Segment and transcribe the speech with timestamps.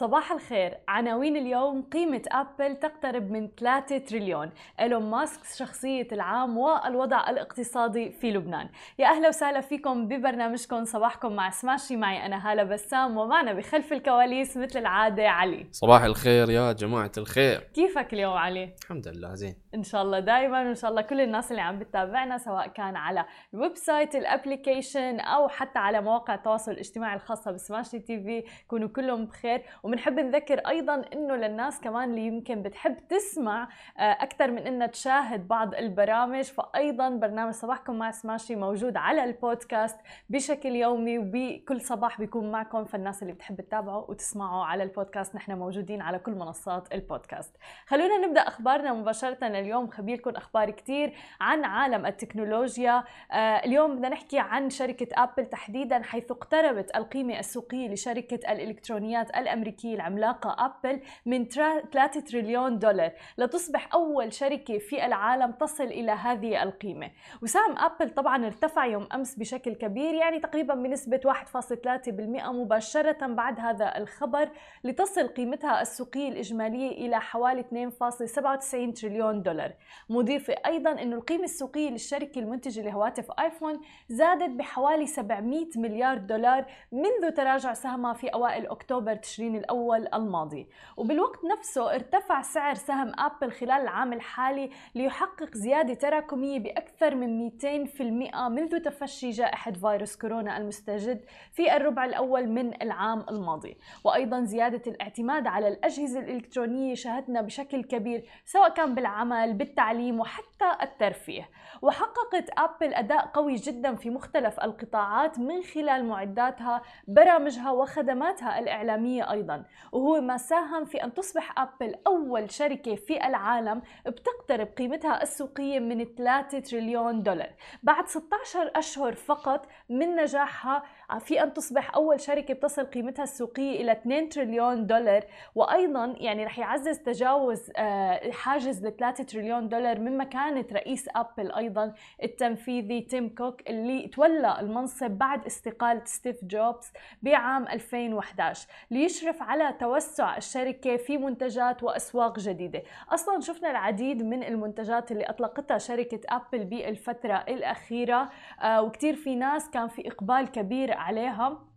[0.00, 0.78] صباح الخير.
[0.88, 4.50] عناوين اليوم قيمة أبل تقترب من 3 تريليون.
[4.80, 8.68] إيلون ماسك شخصية العام والوضع الاقتصادي في لبنان.
[8.98, 10.84] يا أهلا وسهلا فيكم ببرنامجكم.
[10.84, 11.96] صباحكم مع سماشي.
[11.96, 15.66] معي أنا هالة بسام ومعنا بخلف الكواليس مثل العادة علي.
[15.72, 17.60] صباح الخير يا جماعة الخير.
[17.60, 19.54] كيفك اليوم علي؟ الحمد لله زين.
[19.74, 23.24] إن شاء الله دائما وإن شاء الله كل الناس اللي عم بتتابعنا سواء كان على
[23.54, 28.88] ال website ال application أو حتى على مواقع التواصل الاجتماعي الخاصة بسماشي تي في يكونوا
[28.88, 29.62] كلهم بخير.
[29.90, 35.48] وبنحب نذكر أيضا إنه للناس كمان اللي يمكن بتحب تسمع آه، أكثر من إنها تشاهد
[35.48, 36.44] بعض البرامج.
[36.44, 39.96] فايضا برنامج صباحكم مع سماشي موجود على البودكاست
[40.28, 45.34] بشكل يومي وبكل صباح بيكون معكم فالناس اللي بتحب تتابعوا وتسمعوا على البودكاست.
[45.34, 47.56] نحن موجودين على كل منصات البودكاست.
[47.86, 49.46] خلونا نبدأ أخبارنا مباشرة.
[49.46, 53.04] اليوم خبيركم أخبار كثير عن عالم التكنولوجيا.
[53.32, 59.79] آه، اليوم بدنا نحكي عن شركة ابل تحديدا حيث اقتربت القيمة السوقية لشركة الإلكترونيات الأمريكية.
[59.84, 63.12] العملاقة ابل من 3 تريليون دولار.
[63.38, 67.10] لتصبح أول شركة في العالم تصل إلى هذه القيمة.
[67.42, 73.96] وسهم ابل طبعا ارتفع يوم أمس بشكل كبير يعني تقريبا بنسبة 1.3% مباشرة بعد هذا
[73.96, 74.48] الخبر
[74.84, 79.72] لتصل قيمتها السوقية الإجمالية إلى حوالي 2.97 تريليون دولار.
[80.10, 87.30] مضيفة أيضا أن القيمة السوقية للشركة المنتجة لهواتف آيفون زادت بحوالي 700 مليار دولار منذ
[87.36, 90.68] تراجع سهمها في أوائل أكتوبر تشرين الأول الماضي.
[90.96, 98.48] وبالوقت نفسه ارتفع سعر سهم أبل خلال العام الحالي ليحقق زيادة تراكمية بأكثر من 200%
[98.48, 101.20] منذ تفشي جائحة فيروس كورونا المستجد
[101.52, 103.76] في الربع الأول من العام الماضي.
[104.04, 111.48] وأيضا زيادة الاعتماد على الأجهزة الإلكترونية شهدنا بشكل كبير سواء كان بالعمل بالتعليم وحتى الترفيه.
[111.82, 119.64] وحققت أبل أداء قوي جدا في مختلف القطاعات من خلال معداتها برامجها وخدماتها الإعلامية أيضا.
[119.92, 126.04] وهو ما ساهم في أن تصبح أبل أول شركة في العالم بتقترب قيمتها السوقية من
[126.04, 127.50] 3 تريليون دولار.
[127.82, 130.82] بعد 16 أشهر فقط من نجاحها
[131.18, 135.24] في أن تصبح أول شركة بتصل قيمتها السوقية إلى 2 تريليون دولار.
[135.54, 140.16] وأيضا يعني رح يعزز تجاوز آه، حاجز ل 3 تريليون دولار من
[140.50, 147.68] مكانة رئيس أبل أيضا التنفيذي تيم كوك اللي تولى المنصب بعد استقالة ستيف جوبز بعام
[147.68, 152.82] 2011 ليشرف على توسع الشركة في منتجات وأسواق جديدة.
[153.08, 158.30] أصلا شفنا العديد من المنتجات اللي أطلقتها شركة أبل بالفترة الأخيرة
[158.62, 161.69] آه، وكتير في ناس كان في إقبال كبير عليها.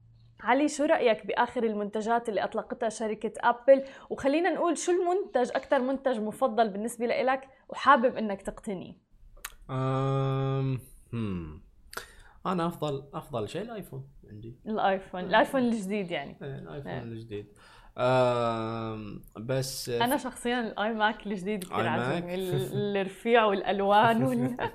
[0.44, 6.20] علي شو رأيك بآخر المنتجات اللي أطلقتها شركة أبل؟ وخلينا نقول شو المنتج أكثر منتج
[6.20, 8.94] مفضل بالنسبة لك وحابب إنك تقتنيه؟
[9.70, 10.80] أم...
[11.14, 11.64] هم.
[12.46, 14.60] أنا أفضل أفضل شيء الآيفون عندي.
[14.68, 16.38] الآيفون الآيفون الجديد يعني.
[16.42, 17.02] إيه، الآيفون إيه.
[17.02, 17.48] الجديد.
[17.98, 19.24] أم...
[19.40, 24.58] بس أنا شخصيا الآي ماك الجديد كثير؟ عجبني ال- الرفيع والألوان وال...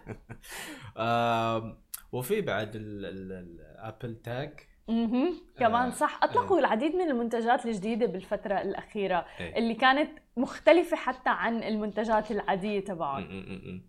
[0.96, 1.78] أم...
[2.12, 5.34] وفي بعد الابل تاج مهم.
[5.58, 6.20] كمان آه، صح.
[6.22, 9.58] أطلقوا العديد من المنتجات الجديدة بالفترة الأخيرة إيه.
[9.58, 13.82] اللي كانت مختلفة حتى عن المنتجات العادية تبعهم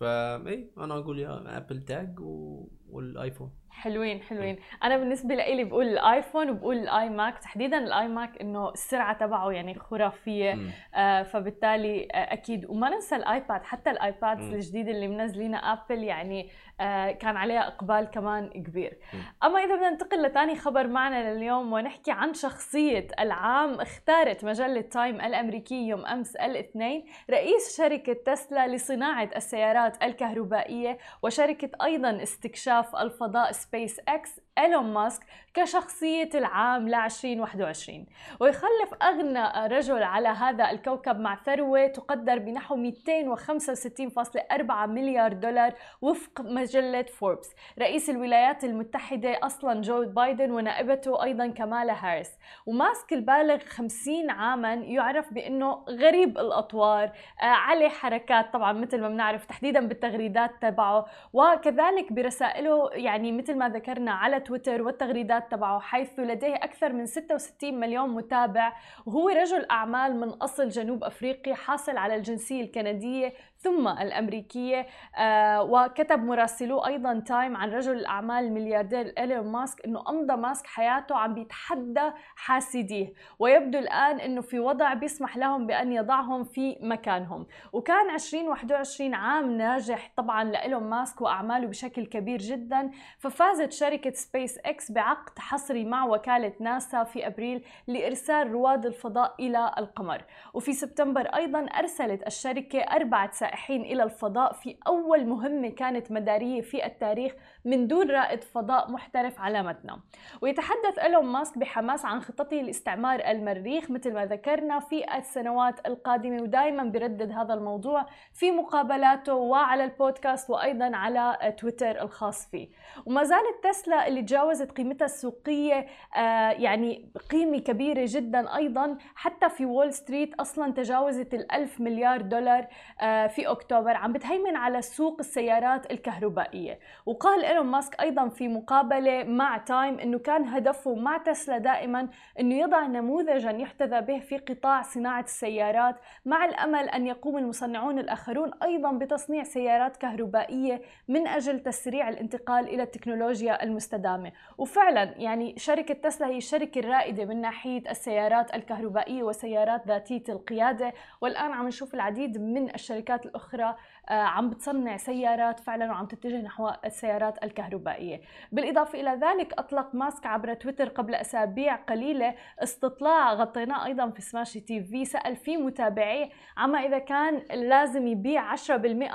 [0.00, 2.66] فاي أنا أقول يا ابل تاج و...
[2.90, 3.50] والآيفون.
[3.70, 9.12] حلوين حلوين أنا بالنسبة لي بقول الآيفون وبقول الاي ماك تحديدا الاي ماك إنه السرعة
[9.18, 10.58] تبعه يعني خرافية.
[10.94, 14.54] آه فبالتالي آه أكيد وما ننسى الآيباد حتى ال iPads مم.
[14.54, 19.20] الجديده اللي منزلينها آبل يعني آه كان عليها إقبال كمان كبير مم.
[19.44, 25.20] أما إذا بدنا ننتقل لثاني خبر معنا لليوم ونحكي عن شخصية العام اختارت مجلة تايم
[25.20, 34.00] الامريكيه يوم أمس الاثنين رئيس شركة تسلا لصناعة السيارات الكهربائية وشركة أيضا استكشاف الفضاء سبيس
[34.08, 35.22] إكس ايلون ماسك
[35.54, 38.06] كشخصية العام ل 2021
[38.40, 47.02] ويخلف أغنى رجل على هذا الكوكب مع ثروة تقدر بنحو 265.4 مليار دولار وفق مجلة
[47.02, 52.30] فوربس رئيس الولايات المتحدة أصلا جو بايدن ونائبته أيضا كمالا هاريس.
[52.66, 57.12] وماسك البالغ 50 عاما يعرف بأنه غريب الأطوار
[57.42, 61.06] آه عليه حركات طبعا مثل ما بنعرف تحديدا بالتغريدات تبعه.
[61.32, 67.80] وكذلك برسائله يعني مثل ما ذكرنا على تويتر والتغريدات تبعه حيث لديه أكثر من 66
[67.80, 68.72] مليون متابع.
[69.06, 76.24] وهو رجل أعمال من أصل جنوب أفريقي حاصل على الجنسية الكندية ثم الأمريكية آه وكتب
[76.24, 82.10] مراسلو أيضا تايم عن رجل الأعمال الملياردير إيلون ماسك أنه أمضى ماسك حياته عم بيتحدى
[82.36, 87.46] حاسديه ويبدو الآن أنه في وضع بيسمح لهم بأن يضعهم في مكانهم.
[87.72, 94.92] وكان 2021 عام ناجح طبعا لإيلون ماسك وأعماله بشكل كبير جدا ففازت شركة سبيس إكس
[94.92, 100.24] بعقد حصري مع وكالة ناسا في أبريل لإرسال رواد الفضاء إلى القمر.
[100.54, 106.86] وفي سبتمبر أيضا أرسلت الشركة أربعة سائحين إلى الفضاء في أول مهمة كانت مدارية في
[106.86, 107.32] التاريخ
[107.64, 109.98] من دون رائد فضاء محترف على متنه.
[110.42, 116.84] ويتحدث إيلون ماسك بحماس عن خطته لاستعمار المريخ مثل ما ذكرنا في السنوات القادمة ودائما
[116.84, 122.68] بردد هذا الموضوع في مقابلاته وعلى البودكاست وأيضا على تويتر الخاص فيه.
[123.06, 125.86] وما زالت تسلا اللي تجاوزت قيمتها السوقية
[126.16, 132.66] آه يعني قيمة كبيرة جدا أيضا حتى في وول ستريت أصلا تجاوزت الألف مليار دولار
[133.00, 139.24] آه في أكتوبر عم بتهيمن على سوق السيارات الكهربائية وقال إيلون ماسك أيضا في مقابلة
[139.24, 142.08] مع تايم أنه كان هدفه مع تسلا دائما
[142.40, 148.50] أنه يضع نموذجا يحتذى به في قطاع صناعة السيارات مع الأمل أن يقوم المصنعون الآخرون
[148.62, 154.32] أيضا بتصنيع سيارات كهربائية من أجل تسريع الانتقال إلى التكنولوجيا المستدامة.
[154.58, 161.52] وفعلا يعني شركة تسلا هي الشركة الرائدة من ناحية السيارات الكهربائية وسيارات ذاتية القيادة والآن
[161.52, 163.76] عم نشوف العديد من الشركات الأخرى
[164.08, 168.20] آه، عم بتصنع سيارات فعلا وعم تتجه نحو السيارات الكهربائية.
[168.52, 174.60] بالإضافة إلى ذلك أطلق ماسك عبر تويتر قبل أسابيع قليلة استطلاع غطيناه أيضا في سماشي
[174.60, 178.70] تي في سأل فيه متابعيه عما إذا كان لازم يبيع 10%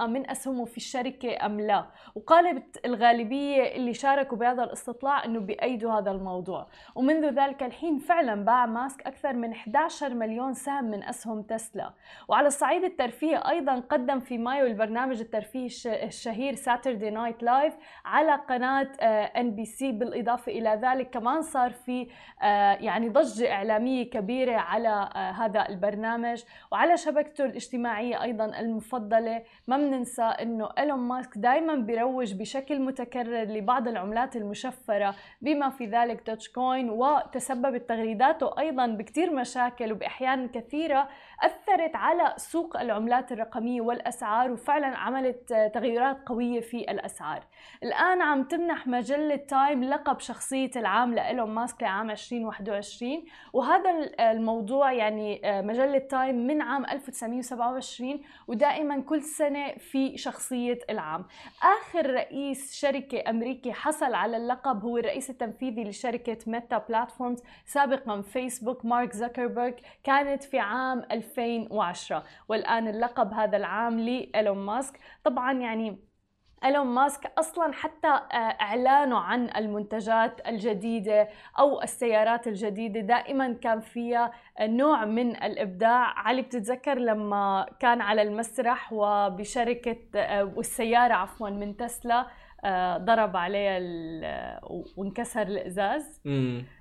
[0.07, 1.85] من أسهمه في الشركة أم لا.
[2.15, 6.67] وقالت الغالبية اللي شاركوا بهذا الاستطلاع أنه بأيدوا هذا الموضوع.
[6.95, 11.93] ومنذ ذلك الحين فعلا باع ماسك أكثر من 11 مليون سهم من أسهم تسلا.
[12.27, 17.73] وعلى الصعيد الترفيهي أيضا قدم في مايو البرنامج الترفيهي الشهير ساتردي نايت لايف
[18.05, 18.91] على قناة
[19.37, 22.07] ان بي سي بالإضافة إلى ذلك كمان صار في
[22.41, 26.43] آه، يعني ضجة إعلامية كبيرة على آه، هذا البرنامج.
[26.71, 33.87] وعلى شبكته الاجتماعية أيضا المفضلة ما بننسى أنه إيلون ماسك دائما بيروج بشكل متكرر لبعض
[33.87, 41.09] العملات المشفرة بما في ذلك دوج كوين وتسببت تغريداته أيضا بكثير مشاكل وبأحيان كثيرة
[41.41, 47.43] أثرت على سوق العملات الرقمية والأسعار وفعلا عملت تغيرات قوية في الأسعار.
[47.83, 55.41] الآن عم تمنح مجلة تايم لقب شخصية العام لإيلون ماسك لعام 2021 وهذا الموضوع يعني
[55.45, 61.25] مجلة تايم من عام 1927 ودائما كل سنة في شخصية العام.
[61.63, 68.85] آخر رئيس شركة أمريكي حصل على اللقب هو الرئيس التنفيذي لشركة ميتا بلاتفورمز سابقا فيسبوك
[68.85, 69.73] مارك زكربرج
[70.03, 74.99] كانت في عام 2010 والآن اللقب هذا العام لإيلون ماسك.
[75.23, 75.97] طبعا يعني
[76.65, 84.31] إيلون ماسك أصلا حتى آه، إعلانه عن المنتجات الجديدة أو السيارات الجديدة دائما كان فيها
[84.61, 86.19] نوع من الإبداع.
[86.19, 92.27] علي بتتذكر لما كان على المسرح وبشركة آه، والسيارة عفوا من تسلا آه،
[92.97, 93.79] ضرب عليه
[94.97, 96.21] وانكسر الإزاز.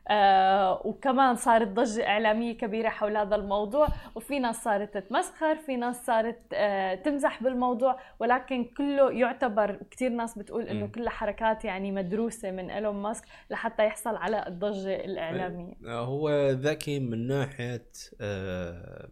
[0.08, 3.88] آه وكمان صارت ضجة إعلامية كبيرة حول هذا الموضوع.
[4.14, 8.00] وفي ناس صارت تتمسخر في ناس صارت آه تمزح بالموضوع.
[8.20, 13.86] ولكن كله يعتبر كثير ناس بتقول إنه كلها حركات يعني مدروسة من إيلون ماسك لحتى
[13.86, 15.74] يحصل على الضجة الإعلامية.
[15.86, 17.86] آه، هو ذكي من ناحية
[18.20, 19.08] آه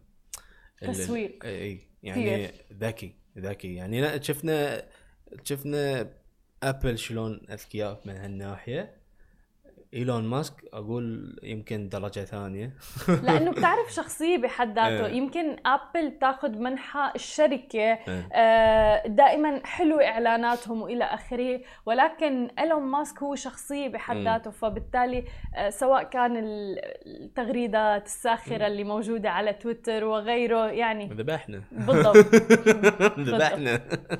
[0.81, 1.45] تسويق.
[2.03, 3.75] يعني ذكي ذكي.
[3.75, 4.83] يعني شفنا
[5.43, 6.07] شفنا
[6.63, 9.00] أبل شلون أذكياء من هالناحية؟
[9.93, 12.73] إيلون ماسك أقول يمكن درجة ثانية.
[13.23, 15.05] لأنه بتعرف شخصية بحد ذاته.
[15.05, 15.13] إيه.
[15.13, 18.29] يمكن ابل تاخذ منحى الشركة إيه.
[18.33, 24.51] آه، دائما حلو إعلاناتهم وإلى آخره ولكن إيلون ماسك هو شخصية بحد ذاته.
[24.51, 25.23] فبالتالي
[25.55, 26.43] آه، سواء كان
[27.05, 31.63] التغريدات الساخرة اللي موجودة على تويتر وغيره يعني ذبحنا.
[31.71, 32.17] بالضبط.
[33.29, 33.73] ذبحنا.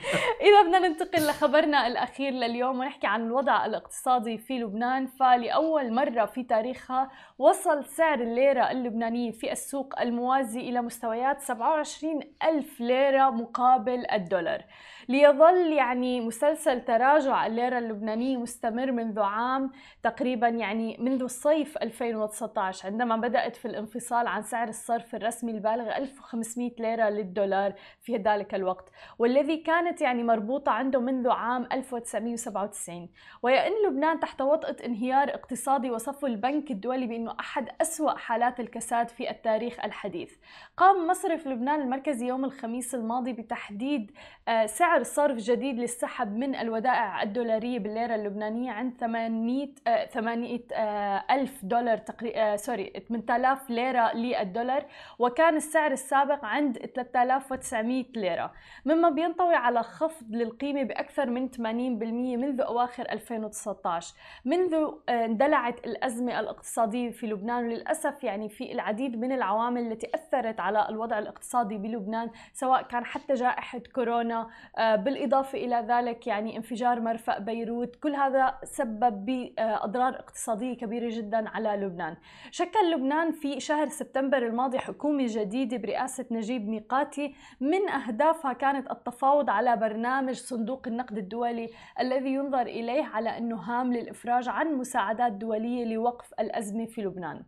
[0.48, 5.08] إذا بدنا ننتقل لخبرنا الأخير لليوم ونحكي عن الوضع الاقتصادي في لبنان.
[5.08, 12.20] فلأول لأول مرة في تاريخها وصل سعر الليرة اللبنانية في السوق الموازي إلى مستويات 27
[12.44, 14.64] ألف ليرة مقابل الدولار.
[15.12, 19.72] ليظل يعني مسلسل تراجع الليرة اللبنانية مستمر منذ عام
[20.04, 26.72] تقريبا يعني منذ الصيف 2019 عندما بدأت في الانفصال عن سعر الصرف الرسمي البالغ 1500
[26.80, 28.90] ليرة للدولار في ذلك الوقت
[29.20, 33.10] والذي كانت يعني مربوطة عنده منذ عام 1997
[33.44, 39.30] ويأن لبنان تحت وطأة انهيار اقتصادي وصفه البنك الدولي بأنه أحد أسوأ حالات الكساد في
[39.30, 40.36] التاريخ الحديث.
[40.78, 44.12] قام مصرف لبنان المركزي يوم الخميس الماضي بتحديد
[44.48, 44.66] آه،
[45.04, 49.68] سعر صرف جديد للسحب من الودائع الدولارية بالليرة اللبنانية عند 800
[50.14, 54.86] 800 آه، ألف دولار تقريبا سوري 8000 ليرة للدولار
[55.20, 58.52] وكان السعر السابق عند 3900 ليرة.
[58.86, 64.16] مما بينطوي على خفض للقيمة بأكثر من 80% منذ أواخر 2019
[64.46, 64.74] منذ
[65.10, 70.90] آه، اندلعت الأزمة الاقتصادية في لبنان وللأسف يعني في العديد من العوامل التي أثرت على
[70.90, 77.40] الوضع الاقتصادي بلبنان سواء كان حتى جائحة كورونا آه، بالإضافة إلى ذلك يعني انفجار مرفأ
[77.40, 82.18] بيروت كل هذا سبب بأضرار اقتصادية كبيرة جدا على لبنان.
[82.52, 87.36] شكل لبنان في شهر سبتمبر الماضي حكومة جديدة برئاسة نجيب ميقاتي.
[87.62, 91.70] من أهدافها كانت التفاوض على برنامج صندوق النقد الدولي
[92.00, 97.44] الذي ينظر إليه على أنه هام للإفراج عن مساعدات دولية لوقف الأزمة في لبنان.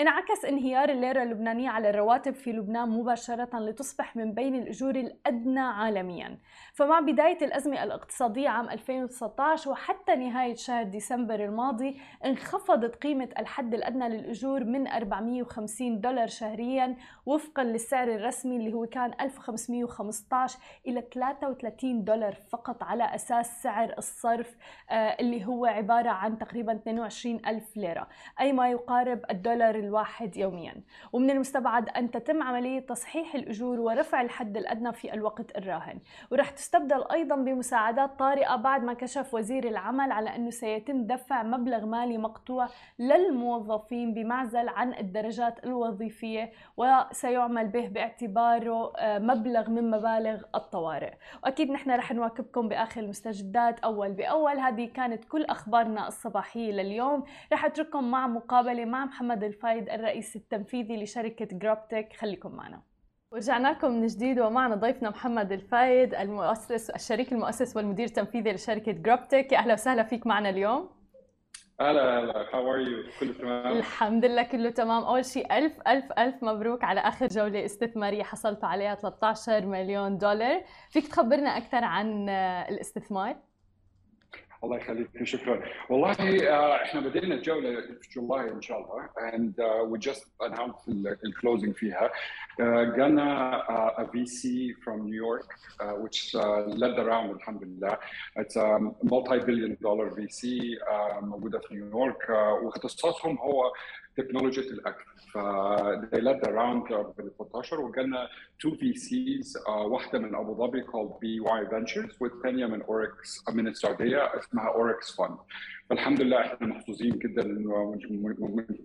[0.00, 6.38] انعكس انهيار الليرة اللبنانية على الرواتب في لبنان مباشرة لتصبح من بين الأجور الأدنى عالميا.
[6.74, 14.08] فمع بداية الأزمة الاقتصادية عام 2019 وحتى نهاية شهر ديسمبر الماضي انخفضت قيمة الحد الأدنى
[14.08, 22.34] للأجور من 450 دولار شهريا وفقا للسعر الرسمي اللي هو كان 1515 إلى 33 دولار
[22.48, 24.56] فقط على أساس سعر الصرف
[24.90, 28.08] آه، اللي هو عبارة عن تقريبا 22 ألف ليرة
[28.40, 30.74] أي ما يقارب الدولار الواحد يوميا.
[31.12, 35.98] ومن المستبعد أن تتم عملية تصحيح الأجور ورفع الحد الأدنى في الوقت الراهن.
[36.30, 41.86] ورح تستبدل أيضا بمساعدات طارئة بعد ما كشف وزير العمل على أنه سيتم دفع مبلغ
[41.86, 42.68] مالي مقطوع
[42.98, 51.14] للموظفين بمعزل عن الدرجات الوظيفية وسيعمل به باعتباره آه، مبلغ من مبالغ الطوارئ.
[51.42, 53.80] وأكيد نحن رح نواكبكم بآخر المستجدات.
[53.80, 57.24] أول بأول هذه كانت كل أخبارنا الصباحية لليوم.
[57.52, 62.93] رح أترككم مع مقابلة مع محمد الفايد الرئيس التنفيذي لشركة Grubtech خليكم معنا.
[63.34, 69.54] ورجعنا لكم من جديد ومعنا ضيفنا محمد الفايد المؤسس الشريك المؤسس والمدير التنفيذي لشركة Grubtech
[69.54, 70.90] أهلا وسهلا فيك معنا اليوم.
[71.80, 75.04] هلا هلا how are you كله تمام؟ الحمد لله كله تمام.
[75.04, 80.62] أول شيء ألف ألف ألف مبروك على آخر جولة استثمارية حصلتوا عليها 13 مليون دولار.
[80.90, 82.28] فيك تخبرنا أكثر عن
[82.68, 83.36] الاستثمار؟
[84.63, 89.85] الله يخليك شكرا والله uh, احنا بدينا الجوله في جولاي ان شاء الله and uh,
[89.91, 90.89] we just announced
[91.25, 92.61] الكلوزنج فيها uh,
[92.97, 94.47] جانا uh, a VC
[94.83, 95.47] from New York
[95.81, 97.97] uh, which uh, led the round الحمد لله
[98.39, 103.73] it's a multi-billion dollar VC uh, موجوده في نيويورك uh, واختصاصهم هو
[104.17, 105.03] تكنولوجيا الاكل
[105.33, 105.37] ف
[106.11, 108.29] they led the round بال 13 وجالنا
[108.59, 113.67] تو في سيز واحده من ابو ظبي called بي واي فينتشرز والثانيه من اوركس من
[113.67, 115.37] السعوديه اسمها اوركس فند
[115.90, 117.98] فالحمد لله إحنا محظوظين جدا إنه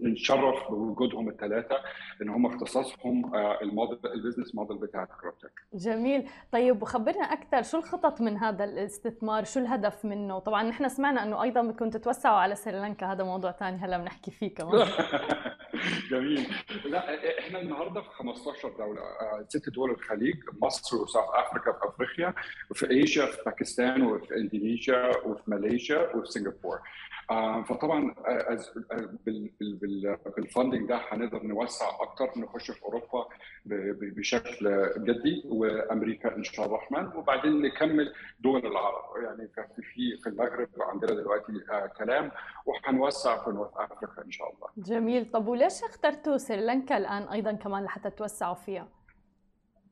[0.01, 1.75] نتشرف بوجودهم الثلاثه
[2.22, 6.29] إن هم اختصاصهم ال model ال business model بتاع Grubtech جميل.
[6.51, 11.44] طيب وخبرنا أكثر شو الخطط من هذا الاستثمار؟ شو الهدف منه؟ طبعا نحن سمعنا إنه
[11.44, 14.88] أيضا بدكم تتوسعوا على سريلانكا هذا موضوع ثاني هلا بنحكي فيه كمان.
[16.12, 16.48] جميل.
[16.86, 19.01] لا إحنا النهارده في 15 دولة
[19.48, 22.33] ست دول الخليج مصر و South Africa في أفريقيا
[22.71, 26.81] وفي ايشيا في باكستان وفي إندونيسيا وفي ماليزيا وفي سنغافورة.
[27.69, 28.15] فطبعا
[30.38, 33.27] بالفندنج ده هنقدر نوسع أكتر نخش في أوروبا
[33.65, 39.03] بشكل جدي وأمريكا إن شاء الله الرحمن وبعدين نكمل دول العرب.
[39.24, 39.50] يعني
[39.93, 41.53] في في المغرب عندنا دلوقتي
[41.98, 42.31] كلام
[42.65, 44.58] وهنوسع في نورث افريكا إن شاء الله.
[44.79, 45.31] جميل.
[45.31, 48.88] طب وليش اخترتوا سريلانكا الآن أيضا كمان لحتى توسعوا فيها؟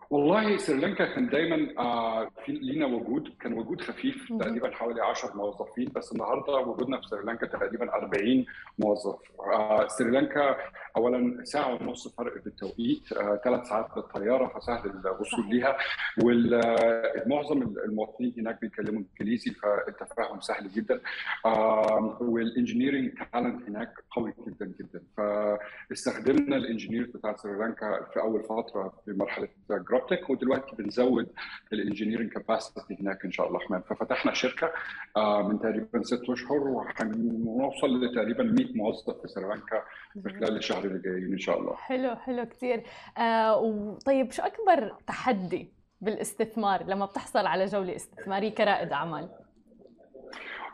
[0.10, 5.92] والله سريلانكا كان دايما آه في لينا وجود كان وجود خفيف تقريبا حوالي 10 موظفين
[5.96, 8.46] بس النهارده وجودنا في سريلانكا تقريبا 40
[8.80, 9.20] موظف.
[9.54, 10.58] آه سريلانكا
[10.98, 15.78] اولا ساعة ونص فرق في التوقيت آه ثلاث ساعات بالطيارة فسهل الوصول ليها.
[16.24, 21.02] ومعظم المواطنين هناك بيتكلموا إنجليزي فالتفاهم سهل جدا.
[21.46, 25.02] آه وال engineering talent هناك قوي جدا جدا.
[25.18, 31.28] فاستخدمنا ال engineer بتاع سريلانكا في أول فترة في مرحلة Grubtech ودلوقتي بنزود
[31.74, 33.58] ال engineering capacity هناك إن شاء الله.
[33.58, 34.72] الرحمن ففتحنا شركة
[35.18, 39.84] من تقريبا ست أشهر وهنوصل لتقريبا 100 موظف في سريلانكا
[40.24, 41.76] في خلال الشهر اللي جايين إن شاء الله.
[41.76, 42.84] حلو حلو كثير
[43.18, 49.30] آه طيب شو أكبر تحدي بالاستثمار لما بتحصل على جولة استثمارية كرائد أعمال؟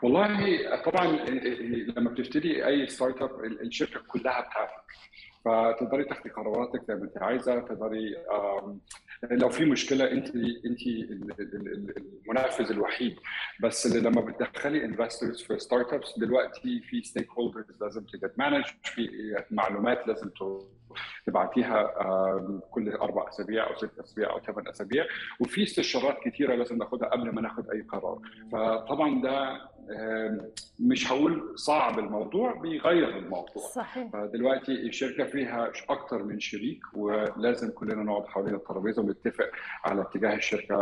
[0.02, 1.06] والله طبعا
[1.96, 4.84] لما بتشتري أي startup الشركة كلها بتاعتك
[5.44, 8.16] فتقدري تاخدي قراراتك زي ما انت عايزة تقدري
[9.30, 10.26] لو في مشكلة انت
[10.66, 10.80] انت
[12.26, 13.16] المنفذ الوحيد.
[13.62, 20.08] بس اللي لما بتدخلي investors في startups دلوقتي في stakeholders لازم تجت مانج في معلومات
[20.08, 20.30] لازم
[21.26, 21.90] تبعتيها
[22.70, 25.04] كل أربع أسابيع أو ست أسابيع أو ثمان أسابيع.
[25.40, 28.18] وفي استشارات كثيره لازم ناخدها قبل ما ناخد أي قرار.
[28.52, 29.60] فطبعا ده
[30.80, 33.62] مش هقول صعب الموضوع بيغير الموضوع.
[33.74, 34.08] صحيح.
[34.12, 39.50] فدلوقتي الشركة فيها أكثر من شريك ولازم كلنا نقعد حوالين الترابيزة ونتفق
[39.84, 40.76] على اتجاه الشركة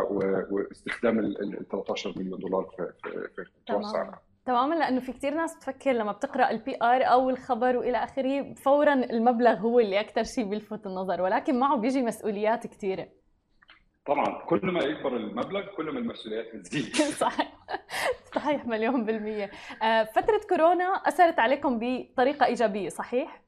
[0.51, 2.93] واستخدام ال 13 مليون دولار في
[3.37, 4.11] في توسع
[4.47, 4.75] تماما.
[4.75, 9.55] لأنه في كثير ناس بتفكر لما بتقرأ ال PR أو الخبر وإلى آخره فورا المبلغ
[9.57, 13.09] هو اللي أكثر شيء بيلفت النظر ولكن معه بيجي مسؤوليات كثيره
[14.07, 16.97] طبعا كل ما يكبر المبلغ كل ما المسؤوليات بتزيد.
[17.27, 17.53] صحيح.
[18.35, 19.51] صحيح مليون بالمية.
[20.15, 23.43] فترة كورونا أثرت عليكم بطريقة إيجابية صحيح؟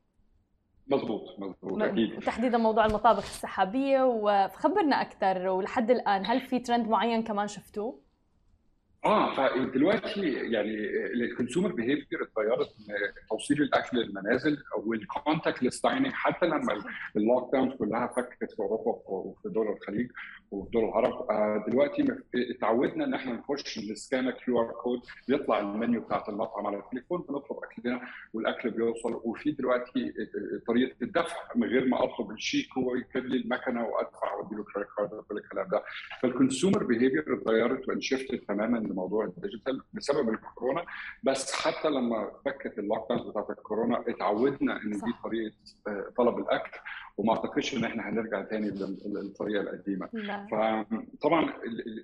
[0.86, 2.20] مضبوط مضبوط أكيد.
[2.20, 8.04] تحديدا موضوع المطابخ السحابية وخبرنا أكثر ولحد الآن هل في ترند معين كمان شفتوه؟
[9.04, 10.74] آه فدلوقتي يعني
[11.14, 12.68] ال consumer behavior اتغيرت
[13.30, 16.84] توصيل الاكل للمنازل وال contactless dining حتى لما
[17.16, 20.10] ال lockdown كلها فكت في أوروبا وفي دول الخليج
[20.50, 26.00] وفي دول العرب آه دلوقتي اتعودنا إن إحنا نخش ن scan QR code بيطلع المنيو
[26.00, 28.00] بتاعت المطعم على التليفون بنطلب أكلنا
[28.34, 29.20] والأكل بيوصل.
[29.24, 30.12] وفي دلوقتي
[30.66, 34.88] طريقة الدفع من غير ما أطلب الشيك هو يجيب لي المكنة وأدفع وادي له credit
[34.96, 35.82] card وكل الكلام ده.
[36.22, 40.84] فال consumer behavior اتغيرت وان shift ت تماما لموضوع ال digital بسبب الكورونا.
[41.22, 45.54] بس حتى لما فكت ال lockdown بتاعت الكورونا اتعودنا إن دي طريقة
[46.16, 46.78] طلب الأكل.
[47.16, 48.70] وما أعتقدش إن إحنا هنرجع تاني
[49.06, 50.08] للطريقة القديمة.
[50.50, 51.52] فطبعا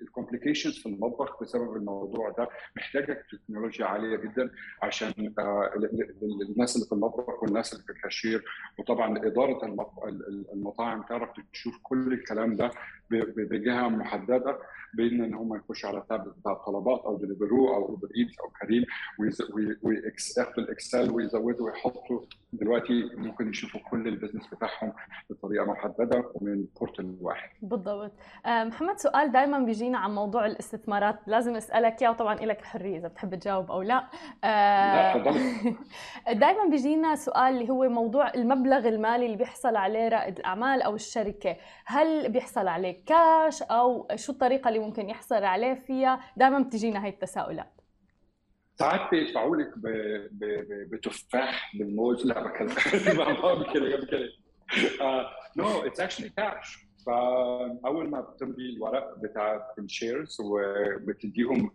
[0.01, 4.51] ال complications في المطبخ بسبب الموضوع ده محتاجة تكنولوجيا عالية جدا
[4.81, 5.13] عشان
[6.49, 8.43] الناس اللي في المطبخ والناس اللي في الكاشير
[8.79, 9.65] وطبعا إدارة
[10.53, 12.71] المطاعم تعرف تشوف كل الكلام ده
[13.11, 14.59] بجهة محددة.
[14.93, 18.85] بدل إن هم يخشوا على التابلت بتاع الطلبات أو Deliveroo أو Uber Eats أو Careem
[19.83, 22.21] وياخدوا ال Excel ويزودوا ويحطوا
[22.53, 24.93] دلوقتي ممكن يشوفوا كل ال business بتاعهم
[25.29, 27.49] بطريقة محددة ومن portal واحد.
[27.61, 28.11] بالضبط.
[28.45, 33.35] محمد سؤال دائما بيجينا عن موضوع الاستثمارات لازم أسألك اياه وطبعا لك الحرية إذا بتحب
[33.35, 34.07] تجاوب أو لا.
[34.43, 35.17] لا
[36.43, 41.57] دائما بيجينا سؤال اللي هو موضوع المبلغ المالي اللي بيحصل عليه رائد الأعمال أو الشركة،
[41.85, 47.09] هل بيحصل عليه كاش أو شو الطريقة اللي ممكن يحصل عليه فيها؟ دائما بتجينا هاي
[47.09, 47.71] التساؤلات.
[48.75, 49.71] ساعات بيدفعوا لك
[50.91, 52.75] بتفاح بالموز لا بكذا
[53.73, 54.29] كده كده
[55.57, 61.71] no it's actually cash ف اول ما بتمضي الورق بتاع ال shares وبتديهم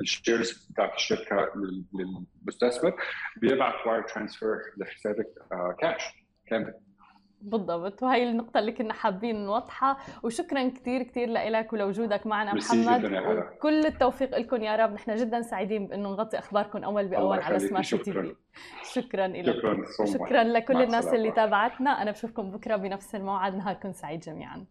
[0.00, 1.48] ال shares بتاعت الشركة
[1.94, 2.94] للمستثمر
[3.36, 5.28] بيبعت wire transfer لحسابك
[5.80, 6.02] كاش
[6.46, 6.74] كامل
[7.42, 8.02] بالضبط.
[8.02, 9.96] وهي النقطة اللي كنا حابين نوضحها.
[10.22, 13.04] وشكرا كثير كثير لك ولوجودك معنا محمد.
[13.04, 14.92] وكل التوفيق لكم يا رب.
[14.92, 18.34] نحن جدا سعيدين بأنه نغطي أخباركم أول بأول على سماشي تي في.
[18.82, 20.06] شكرا لك شكرا.
[20.06, 22.02] شكرا لكل الناس اللي تابعتنا.
[22.02, 23.54] أنا بشوفكم بكرة بنفس الموعد.
[23.56, 24.64] نهاركم سعيد جميعا.